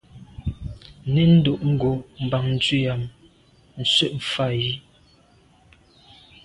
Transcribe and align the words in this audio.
Nèn 1.13 1.31
ndo’ 1.37 1.53
ngo’ 1.71 1.91
bàn 2.29 2.45
nzwi 2.55 2.79
am 2.93 3.01
nse’ 3.81 4.05
mfà 4.17 4.45
yi. 4.59 4.71